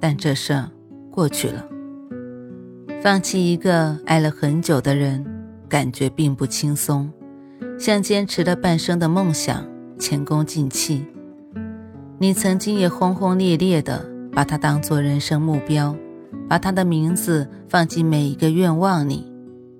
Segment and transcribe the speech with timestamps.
[0.00, 0.70] 但这事儿
[1.10, 1.66] 过去了，
[3.02, 5.24] 放弃一个爱了很久的人，
[5.68, 7.10] 感觉并不轻松，
[7.78, 9.66] 像坚持了半生的梦想
[9.98, 11.04] 前功尽弃。
[12.18, 15.96] 你曾经也轰轰烈烈的把他当做人生目标，
[16.48, 19.26] 把他的名字放进每一个愿望里，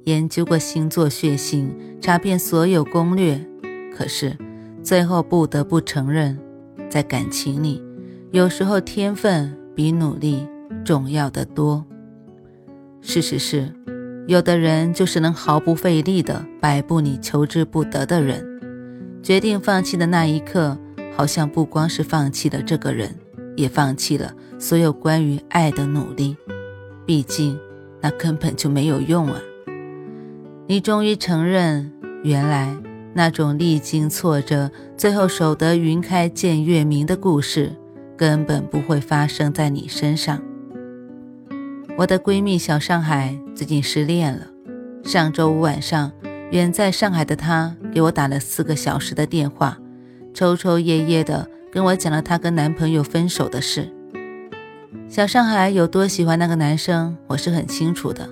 [0.05, 3.41] 研究过星座血型，查遍所有攻略，
[3.96, 4.36] 可是
[4.82, 6.36] 最后不得不承认，
[6.88, 7.80] 在感情里，
[8.32, 9.56] 有时候天分。
[9.78, 10.45] 比努力
[10.84, 11.86] 重要的多。
[13.00, 13.72] 事实是，
[14.27, 18.44] 有的人就是能毫不费力的摆布你求之不得的人。
[19.22, 20.77] 决定放弃的那一刻，
[21.17, 23.14] 好像不光是放弃了这个人，
[23.56, 26.36] 也放弃了所有关于爱的努力。
[27.06, 27.56] 毕竟，
[28.00, 29.41] 那根本就没有用啊！
[30.67, 31.92] 你终于承认，
[32.24, 32.77] 原来
[33.14, 37.77] 那种历经挫折，最后守得云开见月明的故事。
[38.19, 40.42] 根本不会发生在你身上。
[41.97, 44.48] 我的闺蜜小上海最近失恋了。
[45.05, 46.11] 上周五晚上，
[46.50, 49.78] 远在上海的她给我打了四个小时的电话，
[50.34, 53.89] 抽抽噎噎的跟我讲了她跟男朋友分手的事。
[55.08, 58.28] 小上海有多喜欢那个男生，我是很清楚的。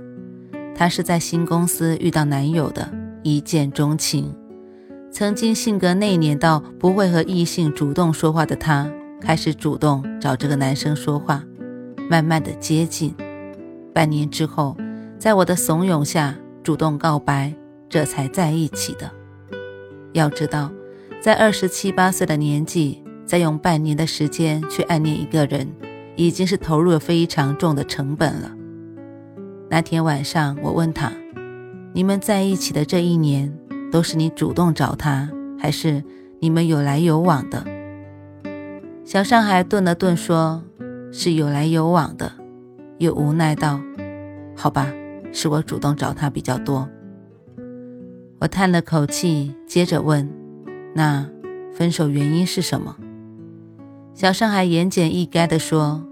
[0.74, 2.92] 她是在新公司遇到男友的，
[3.22, 4.34] 一见钟情。
[5.10, 8.90] 曾经性格内敛到不会和异性主动说话的她。
[9.26, 11.42] 开始主动找这个男生说话，
[12.08, 13.12] 慢慢的接近。
[13.92, 14.76] 半年之后，
[15.18, 16.32] 在我的怂恿下
[16.62, 17.52] 主动告白，
[17.88, 19.10] 这才在一起的。
[20.12, 20.70] 要知道，
[21.20, 25.66] 在二十七八岁的年纪，再用半年的时间去暗恋一个人，
[26.14, 28.52] 已经是投入了非常重的成本了。
[29.68, 31.10] 那天晚上，我问他
[31.92, 33.52] ：“你们在一起的这一年，
[33.90, 35.28] 都是你主动找他，
[35.58, 36.04] 还是
[36.38, 37.66] 你们有来有往的？”
[39.06, 40.64] 小上海顿了顿，说
[41.12, 42.32] ：“是有来有往的。”
[42.98, 43.80] 又无奈道
[44.56, 44.92] ：“好吧，
[45.32, 46.88] 是我主动找他比较多。”
[48.40, 50.28] 我叹了口气，接着问
[50.92, 51.24] ：“那
[51.72, 52.96] 分手原因是什么？”
[54.12, 56.04] 小上海言简意赅地说：“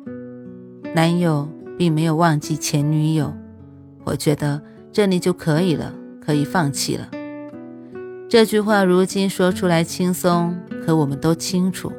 [0.94, 3.34] 男友并没有忘记前女友，
[4.05, 4.62] 我觉得
[4.93, 5.93] 这里就可以了，
[6.25, 7.11] 可以放弃了。”
[8.31, 10.56] 这句话如今说出来轻松，
[10.87, 11.93] 可我们都清楚。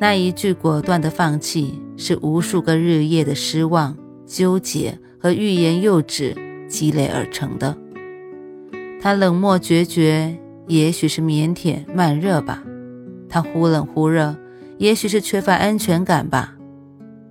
[0.00, 6.36] 那一句果断的放弃，是无数个日夜的失望、纠结和欲言又止
[6.68, 7.76] 积累而成的。
[9.00, 10.38] 他冷漠决绝，
[10.68, 12.62] 也许是腼腆慢热吧；
[13.28, 14.36] 他忽冷忽热，
[14.78, 16.54] 也许是缺乏安全感吧。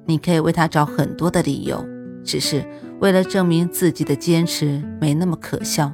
[0.06, 1.86] 你可以为他找很多的理由，
[2.24, 2.66] 只是
[3.00, 5.94] 为了证明自己的坚持没那么可笑。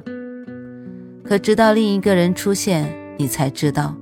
[1.22, 3.94] 可直到另一个人出现，你才知道。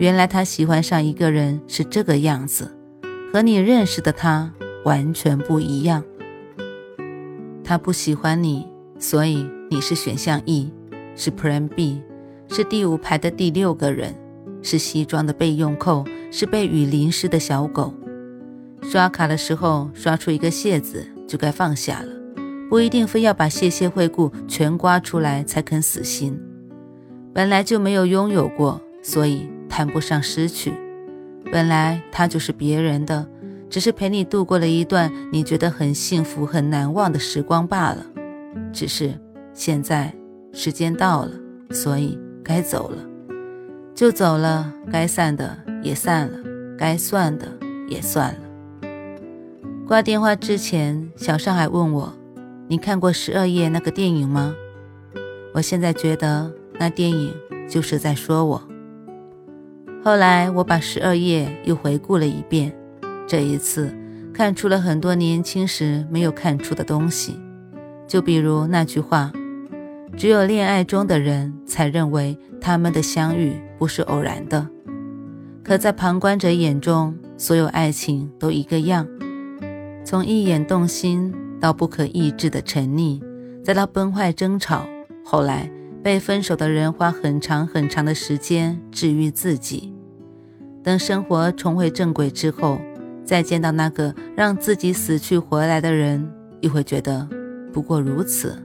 [0.00, 2.74] 原来他喜欢上一个人是这个样子，
[3.30, 4.50] 和你认识的他
[4.82, 6.02] 完全不一样。
[7.62, 8.66] 他不喜欢你，
[8.98, 10.72] 所以你是选项 E，
[11.14, 12.00] 是 Plan B，
[12.48, 14.14] 是第五排的第六个人，
[14.62, 17.92] 是西装的备用扣，是被雨淋湿的小狗。
[18.80, 22.08] 刷卡的时候刷出一个谢字就该放下了，
[22.70, 26.40] 不一定非要把谢谢惠顾全刮出来才肯死心。
[27.34, 29.46] 本来就没有拥有过，所以。
[29.70, 30.74] 谈不上失去，
[31.50, 33.26] 本来他就是别人的，
[33.70, 38.04] 只是陪你度过了一段你觉得很幸福、很难忘的时光罢了。
[38.72, 39.14] 只是
[39.54, 40.12] 现在
[40.52, 41.30] 时间到了，
[41.70, 42.98] 所以该走了，
[43.94, 46.38] 就走了；该散的也散了，
[46.76, 47.46] 该算的
[47.88, 48.40] 也算了。
[49.86, 52.12] 挂电话之前，小上海问我
[52.68, 54.54] ：“你看过《十二夜》那个电影吗？”
[55.54, 57.34] 我现在觉得那电影
[57.68, 58.69] 就是在说我。
[60.02, 62.72] 后来我把十二页又回顾了一遍，
[63.26, 63.94] 这一次
[64.32, 67.38] 看出了很多年轻时没有看出的东西，
[68.08, 69.30] 就比如那句话
[70.16, 74.66] ：“只有恋爱中的人才认为他们的相遇不是偶然的。”
[75.62, 79.06] 可在旁观者眼中，所有爱情都一个样，
[80.02, 83.20] 从一眼动心到不可抑制的沉溺，
[83.62, 84.86] 再到崩坏争吵，
[85.22, 85.70] 后来。
[86.02, 89.92] 被分手的人花很长很长的时间治愈自己，
[90.82, 92.80] 等生活重回正轨之后，
[93.24, 96.26] 再见到那个让自己死去活来的人，
[96.60, 97.28] 又会觉得
[97.70, 98.56] 不过如此，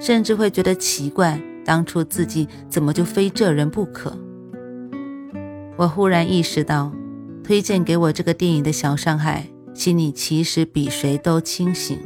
[0.00, 4.12] 甚至会觉得奇怪，当初自己怎么就非这人不可？
[5.76, 6.92] 我忽然意识到，
[7.44, 11.98] 推荐给我这个电影的小上海，心里其实比谁都清醒。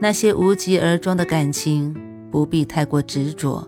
[0.00, 1.94] 那些无疾而终的感情，
[2.30, 3.66] 不必太过执着，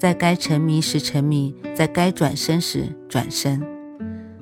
[0.00, 3.62] 在该沉迷时沉迷，在该转身时转身。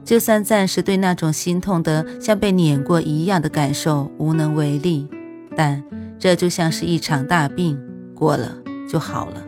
[0.05, 5.09] 就算暂时对那种心痛的像被碾过一样的感受无能为力，
[5.57, 5.83] 但
[6.17, 7.77] 这就像是一场大病，
[8.15, 8.57] 过了
[8.89, 9.45] 就好了。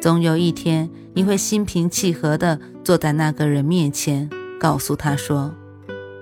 [0.00, 4.28] 总有一天，你会心平气和地坐在那个人面前，
[4.58, 5.54] 告诉他说：“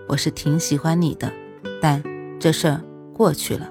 [0.06, 1.32] 我是挺喜欢你的，
[1.80, 2.02] 但
[2.38, 2.82] 这事儿
[3.14, 3.70] 过去了。”